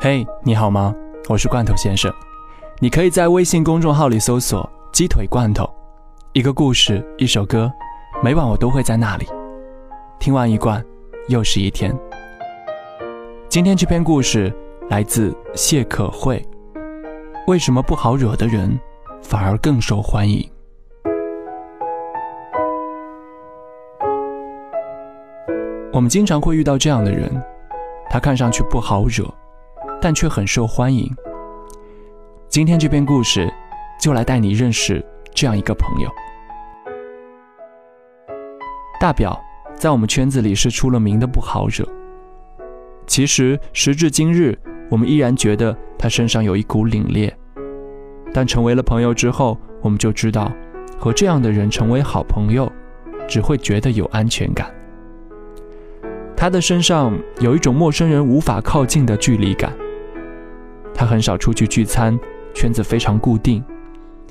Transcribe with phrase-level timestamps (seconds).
[0.00, 0.94] 嘿，你好吗？
[1.28, 2.08] 我是罐头先生。
[2.78, 5.68] 你可以在微信公众号里搜索“鸡腿罐头”，
[6.32, 7.68] 一个故事，一首歌，
[8.22, 9.26] 每晚我都会在那里。
[10.20, 10.82] 听完一罐，
[11.26, 11.92] 又是一天。
[13.48, 14.54] 今天这篇故事
[14.88, 16.40] 来自谢可慧。
[17.48, 18.78] 为什么不好惹的人
[19.20, 20.48] 反而更受欢迎？
[25.98, 27.28] 我们经常会遇到这样的人，
[28.08, 29.28] 他看上去不好惹，
[30.00, 31.12] 但却很受欢迎。
[32.48, 33.52] 今天这篇故事，
[34.00, 36.08] 就来带你认识这样一个朋友。
[39.00, 39.36] 大表
[39.74, 41.84] 在我们圈子里是出了名的不好惹。
[43.08, 44.56] 其实时至今日，
[44.88, 47.28] 我们依然觉得他身上有一股凛冽。
[48.32, 50.48] 但成为了朋友之后，我们就知道，
[50.96, 52.70] 和这样的人成为好朋友，
[53.26, 54.72] 只会觉得有安全感。
[56.40, 59.72] 他的身上有一种陌生人无法靠近的距离感。
[60.94, 62.16] 他很少出去聚餐，
[62.54, 63.60] 圈子非常固定，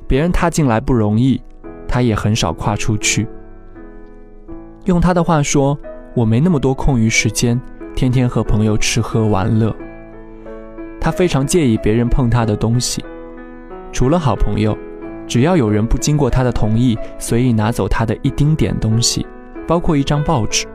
[0.08, 1.42] 别人踏进来不容易，
[1.86, 3.28] 他也很少跨出去。
[4.86, 5.78] 用他的话说，
[6.16, 7.60] 我没那么多空余时间，
[7.94, 9.76] 天天和朋友吃喝玩乐。
[11.02, 13.04] 他非常介意别人碰他的东西，
[13.92, 14.78] 除了好朋友，
[15.28, 19.28] 只要有人不经过他的同意，随意拿走他的一丁点东西，
[19.68, 20.66] 包括一张报纸。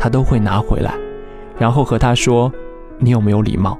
[0.00, 0.94] 他都会拿回来，
[1.58, 2.50] 然后和他说
[2.98, 3.78] ：“你有没有礼貌？”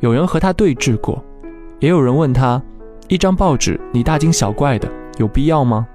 [0.00, 1.24] 有人和他对峙过，
[1.78, 2.60] 也有人问他
[3.06, 5.86] ：“一张报纸，你大惊小怪的，有必要吗？”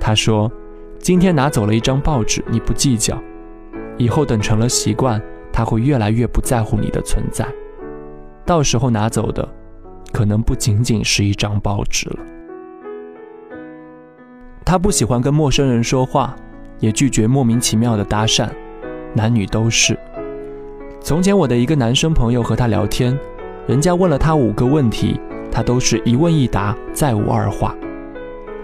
[0.00, 0.50] 他说
[0.98, 3.14] ：“今天拿走了一张报纸，你不计较，
[3.98, 5.22] 以后等成了习惯，
[5.52, 7.46] 他会越来越不在乎你的存在，
[8.46, 9.46] 到时候拿走的，
[10.10, 12.16] 可能不仅仅是一张报纸了。”
[14.68, 16.36] 他不喜欢跟陌生人说话，
[16.78, 18.50] 也拒绝莫名其妙的搭讪，
[19.14, 19.98] 男女都是。
[21.00, 23.18] 从前我的一个男生朋友和他聊天，
[23.66, 25.18] 人家问了他五个问题，
[25.50, 27.74] 他都是一问一答，再无二话。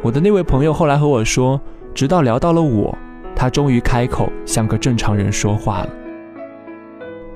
[0.02, 1.58] 我的那位朋友后来和我说，
[1.94, 2.94] 直到聊到了我，
[3.34, 5.88] 他终于开口像个正常人说话了。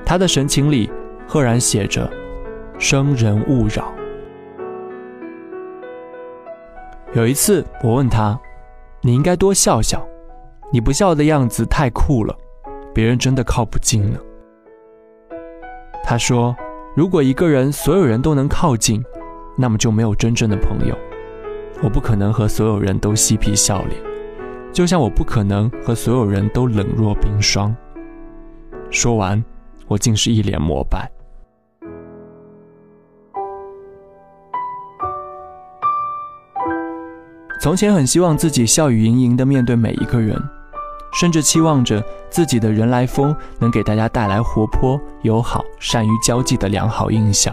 [0.04, 0.90] 他的神情里
[1.26, 2.06] 赫然写着
[2.78, 3.90] “生人勿扰”。
[7.16, 8.38] 有一次我问他。
[9.00, 10.06] 你应该多笑笑，
[10.72, 12.36] 你不笑的样子太酷了，
[12.92, 14.18] 别人真的靠不近呢。
[16.04, 16.56] 他说
[16.96, 19.02] ：“如果一个人所有人都能靠近，
[19.56, 20.96] 那么就没有真正的朋友。
[21.82, 24.00] 我不可能和所有人都嬉皮笑脸，
[24.72, 27.74] 就像我不可能和所有人都冷若冰霜。”
[28.90, 29.44] 说完，
[29.86, 31.08] 我竟是一脸膜拜。
[37.60, 40.40] 从前很希望自己笑语盈盈地面对每一个人，
[41.12, 47.52] 甚至期望着自己的人来疯能给大家带来活泼、友好、善于交际的良好印象。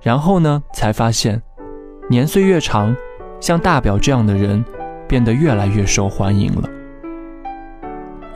[0.00, 1.42] 然后呢，才发现，
[2.08, 2.94] 年岁越长，
[3.40, 4.64] 像大表这样的人
[5.08, 6.68] 变得越来越受欢迎了。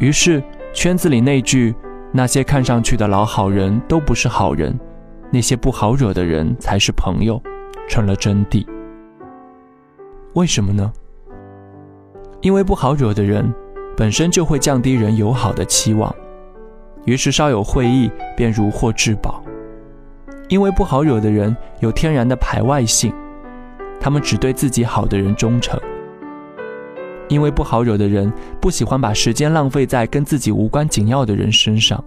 [0.01, 0.43] 于是，
[0.73, 1.73] 圈子里那句
[2.11, 4.77] “那些看上去的老好人都不是好人，
[5.31, 7.41] 那些不好惹的人才是朋友”，
[7.89, 8.67] 成了真谛。
[10.35, 10.91] 为什么呢？
[12.41, 13.53] 因为不好惹的人，
[13.95, 16.15] 本身就会降低人友好的期望，
[17.05, 19.43] 于是稍有会意便如获至宝。
[20.49, 23.13] 因为不好惹的人有天然的排外性，
[24.01, 25.79] 他们只对自己好的人忠诚。
[27.29, 32.03] 因为不好惹的人不喜欢把时间浪费在跟自己无关紧要的人身上，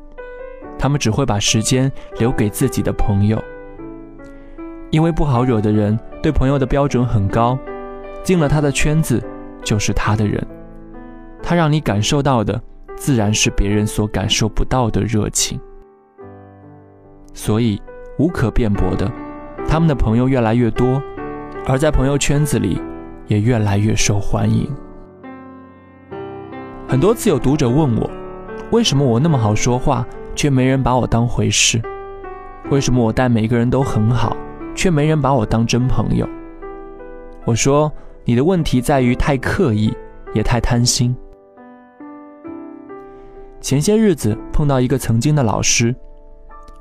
[0.79, 3.39] 他们只会把时间留给自己的朋友。
[4.89, 7.57] 因为不好惹的人对朋友的标准很高。
[8.25, 9.23] 进了他的圈子，
[9.63, 10.43] 就是他的人。
[11.43, 12.59] 他让你感受到的，
[12.95, 15.59] 自然是别人所感受不到的热情。
[17.35, 17.79] 所以
[18.17, 19.07] 无可辩驳的，
[19.67, 20.99] 他们的朋友越来越多，
[21.67, 22.81] 而在朋友圈子里，
[23.27, 24.67] 也越来越受欢迎。
[26.87, 28.09] 很多次有读者问我，
[28.71, 31.79] 为什么我那么好说话，却没人把我当回事？
[32.71, 34.35] 为什么我待每个人都很好，
[34.73, 36.27] 却没人把我当真朋友？
[37.45, 37.93] 我说。
[38.27, 39.95] 你的问题在于太刻意，
[40.33, 41.15] 也太贪心。
[43.61, 45.95] 前些日子碰到一个曾经的老师，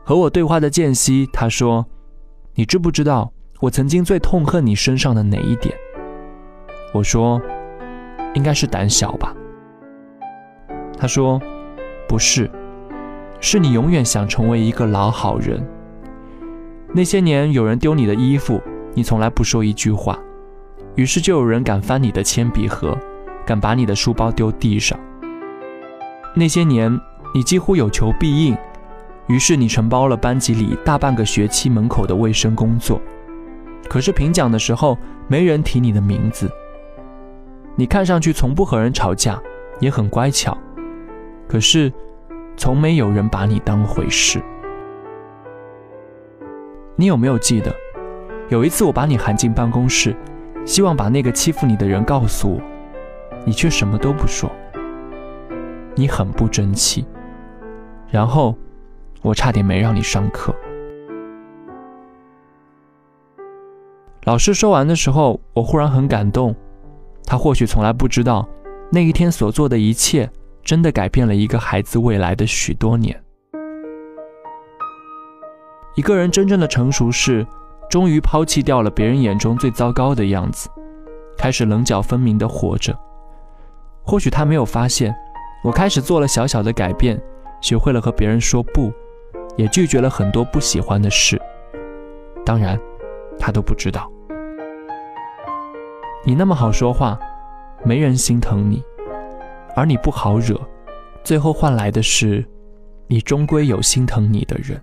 [0.02, 1.85] 和我对话的间隙，他说
[2.56, 3.31] ：“你知不知道
[3.61, 5.75] 我曾经最痛恨你身上的哪一点？”
[6.94, 7.41] 我说
[8.35, 9.35] ：“应该是胆小吧。”
[10.97, 11.38] 他说
[12.08, 12.50] ：“不是，
[13.38, 15.62] 是你永远想成为一个老好人。
[16.94, 18.58] 那些年有人丢你的衣服，
[18.94, 20.19] 你从来不说一句话。”
[20.96, 22.96] 于是就有人敢翻你的铅笔盒，
[23.44, 24.99] 敢把你的书包丢地上。
[26.35, 27.00] 那些年，
[27.35, 28.56] 你几乎有求必应，
[29.26, 33.00] 于是你承包了班级里大半个学期门口的卫生工作。
[33.88, 34.96] 可是评奖的时候，
[35.29, 36.50] 没人提你的名字。
[37.76, 39.40] 你看上去从不和人吵架，
[39.81, 40.56] 也很乖巧，
[41.49, 41.93] 可是，
[42.56, 44.40] 从没有人把你当回事。
[46.97, 47.75] 你有没有记得，
[48.49, 50.14] 有一次我把你喊进办公室，
[50.64, 52.61] 希望把那个欺负你的人告诉我，
[53.44, 54.50] 你却什么都不说。
[55.94, 57.06] 你很不争气，
[58.11, 58.56] 然后
[59.22, 60.55] 我差点没让你上课。
[64.25, 66.55] 老师说完的时候，我忽然很感动。
[67.26, 68.49] 他或许从来不知道，
[68.90, 70.28] 那一天所做的一切，
[70.62, 73.22] 真的改变了一个孩子未来的许多年。
[75.94, 77.46] 一个人真正的成熟是，
[77.89, 80.69] 终于抛弃掉了别人眼中最糟糕的样子，
[81.39, 82.97] 开始棱角分明的活着。
[84.03, 85.15] 或许他没有发现，
[85.63, 87.21] 我开始做了小小的改变，
[87.61, 88.93] 学会了和别人说不，
[89.57, 91.41] 也拒绝了很多不喜欢的事。
[92.45, 92.79] 当然，
[93.39, 94.11] 他都不知道。
[96.25, 97.19] 你那么好说话，
[97.85, 98.83] 没人心疼你；
[99.77, 100.61] 而你不好惹，
[101.23, 102.45] 最后换来的是，
[103.07, 104.81] 你终归有心疼你的人。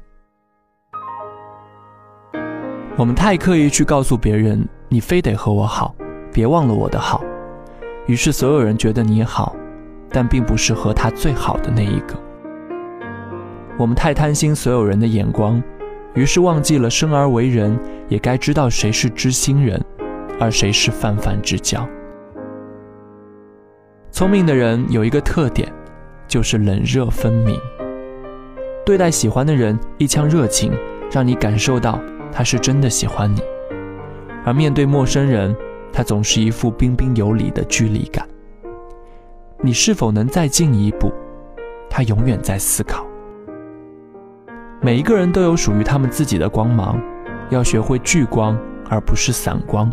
[3.02, 5.96] 我们太刻意去告诉别人，你非得和我好，
[6.32, 7.20] 别忘了我的好。
[8.06, 9.56] 于是所有人觉得你好，
[10.12, 12.14] 但并不是和他最好的那一个。
[13.76, 15.60] 我们太贪心所有人的眼光，
[16.14, 17.76] 于是忘记了生而为人，
[18.08, 19.84] 也该知道谁是知心人。
[20.40, 21.84] 而谁是泛泛之交？
[24.12, 25.68] 聪明的人有一个特点，
[26.28, 27.60] 就是冷热分明。
[28.86, 30.72] 对待喜欢的人一腔热情，
[31.12, 32.00] 让你感受到
[32.32, 33.42] 他是真的喜欢你；
[34.46, 35.56] 而面对陌生人，
[35.92, 38.28] 他总是一副彬彬有礼的距离感。
[39.62, 41.12] 你是否能再进一步？
[41.90, 43.06] 他永远在思考。
[44.82, 47.00] 每一个人都有属于他们自己的光芒，
[47.50, 48.58] 要学会聚光，
[48.90, 49.92] 而不是散光。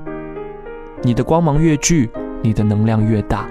[1.03, 2.09] 你的光芒越聚，
[2.43, 3.47] 你的能量越大。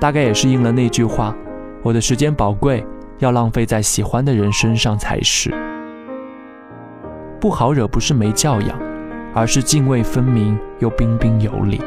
[0.00, 1.36] 大概也是应了那句话
[1.84, 2.84] ：“我的时间宝贵，
[3.18, 5.54] 要浪费在喜欢的人身上才是。”
[7.40, 8.78] 不好惹不是没教养，
[9.34, 11.80] 而是泾渭分明又彬彬有礼。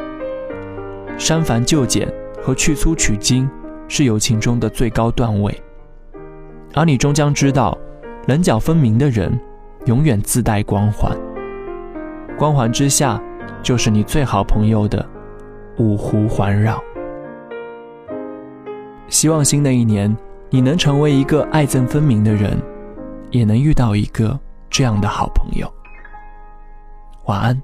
[1.16, 2.12] 删繁就简
[2.42, 3.48] 和去粗取精
[3.86, 5.62] 是友情中的最高段位。
[6.74, 7.78] 而你终将知道，
[8.26, 9.38] 棱角分明的人
[9.86, 11.16] 永远自带光环，
[12.36, 13.20] 光环之下。
[13.62, 15.02] 就是你最好朋友的
[15.78, 16.78] 五湖环绕。
[19.08, 20.14] 希望新的一年，
[20.50, 22.58] 你能成为一个爱憎分明的人，
[23.30, 24.38] 也能遇到一个
[24.76, 25.72] 这样的好朋友。
[27.26, 27.62] 晚安。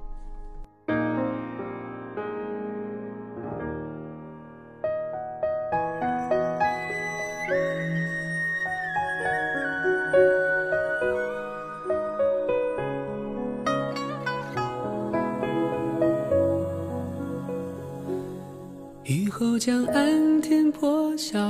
[19.02, 21.40] 雨后江岸天破晓，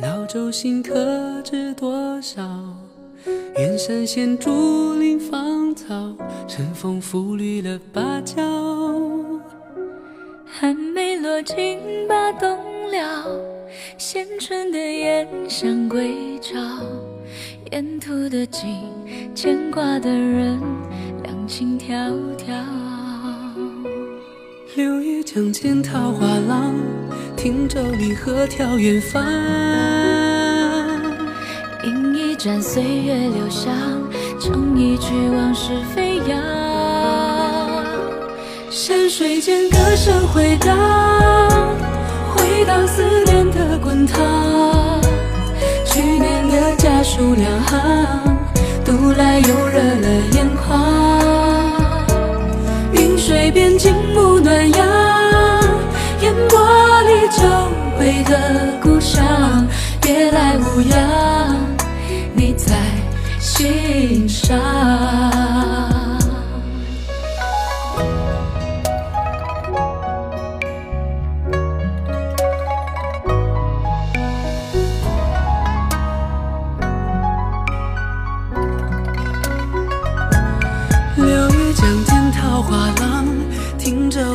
[0.00, 2.42] 老舟新客知多少？
[3.56, 5.94] 远山现竹林芳草，
[6.48, 8.42] 晨风拂绿了芭蕉。
[10.44, 11.78] 寒梅落尽
[12.08, 12.58] 把冬
[12.90, 13.24] 了，
[13.96, 16.58] 衔春的燕想归巢。
[17.70, 18.90] 沿途的景，
[19.36, 20.60] 牵挂的人，
[21.22, 22.52] 两情迢迢。
[24.74, 26.74] 柳叶江间桃花浪，
[27.36, 29.93] 汀洲里鹤眺远方。
[32.44, 33.72] 饮一盏岁月留香，
[34.38, 36.38] 唱一曲往事飞扬。
[38.70, 40.76] 山水间歌声回荡，
[42.36, 45.00] 回荡思念的滚烫。
[45.86, 48.36] 去年的家书两行，
[48.84, 50.84] 读来又热了眼眶。
[52.92, 54.86] 云水边静沐暖阳，
[56.20, 56.60] 烟波
[57.04, 57.42] 里久
[57.98, 59.66] 违的故乡，
[60.02, 60.98] 别来无恙，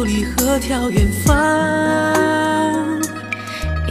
[0.10, 1.36] 一河眺远方，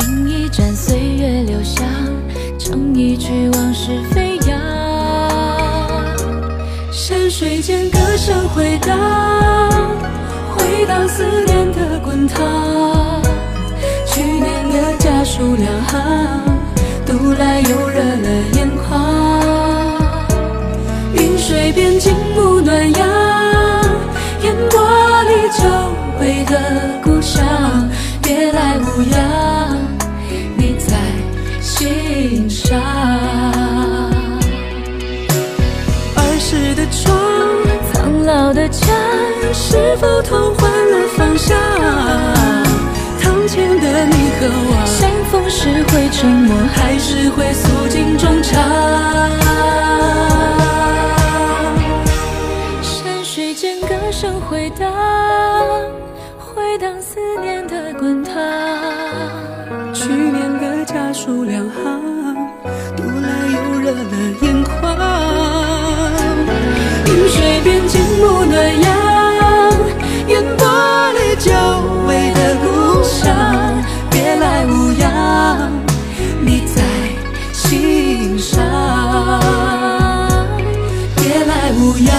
[0.01, 1.87] 饮一盏岁月留香，
[2.59, 4.59] 唱一曲往事飞扬。
[6.91, 8.99] 山水间歌声回荡，
[10.57, 13.23] 回荡思念的滚烫。
[14.05, 16.43] 去年的家书两行，
[17.07, 19.97] 读来又热了眼眶。
[21.15, 23.09] 云水边静沐暖阳，
[24.43, 24.81] 烟波
[26.49, 27.45] 的故乡，
[28.23, 29.79] 别来无恙，
[30.57, 30.97] 你在
[31.61, 32.81] 心上。
[36.17, 37.15] 儿时的窗，
[37.93, 38.87] 苍老的家，
[39.53, 41.55] 是否同换了方向？
[43.21, 49.48] 堂前的你和我，相逢时会沉默，还是会诉尽衷肠？
[61.19, 62.37] 的家书两行，
[62.97, 64.03] 读来又热了
[64.43, 64.97] 眼眶。
[67.07, 68.87] 云水边静沐暖阳，
[70.29, 70.67] 烟波
[71.13, 71.51] 里久
[72.07, 73.27] 违的故乡，
[74.11, 75.73] 别来无恙，
[76.41, 76.83] 你在
[77.53, 78.61] 心上。
[81.17, 82.13] 别来无恙，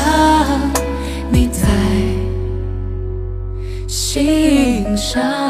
[1.31, 1.67] 你在
[3.87, 5.48] 心上。